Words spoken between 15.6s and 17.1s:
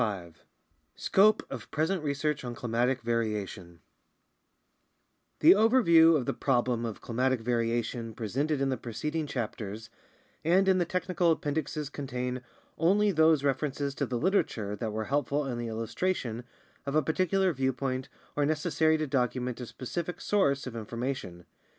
illustration of a